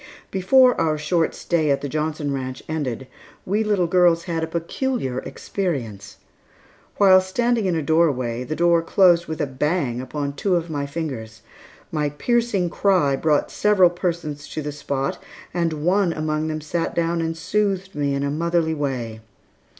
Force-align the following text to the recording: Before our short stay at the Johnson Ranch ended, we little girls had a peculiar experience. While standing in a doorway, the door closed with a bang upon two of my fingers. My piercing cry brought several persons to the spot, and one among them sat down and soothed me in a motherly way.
Before 0.31 0.73
our 0.81 0.97
short 0.97 1.35
stay 1.35 1.69
at 1.69 1.81
the 1.81 1.87
Johnson 1.87 2.33
Ranch 2.33 2.63
ended, 2.67 3.05
we 3.45 3.63
little 3.63 3.85
girls 3.85 4.23
had 4.23 4.43
a 4.43 4.47
peculiar 4.47 5.19
experience. 5.19 6.17
While 6.97 7.21
standing 7.21 7.67
in 7.67 7.75
a 7.75 7.83
doorway, 7.83 8.43
the 8.43 8.55
door 8.55 8.81
closed 8.81 9.27
with 9.27 9.39
a 9.39 9.45
bang 9.45 10.01
upon 10.01 10.33
two 10.33 10.55
of 10.55 10.71
my 10.71 10.87
fingers. 10.87 11.43
My 11.91 12.09
piercing 12.09 12.67
cry 12.71 13.15
brought 13.15 13.51
several 13.51 13.91
persons 13.91 14.47
to 14.47 14.63
the 14.63 14.71
spot, 14.71 15.21
and 15.53 15.85
one 15.85 16.13
among 16.13 16.47
them 16.47 16.61
sat 16.61 16.95
down 16.95 17.21
and 17.21 17.37
soothed 17.37 17.93
me 17.93 18.15
in 18.15 18.23
a 18.23 18.31
motherly 18.31 18.73
way. 18.73 19.21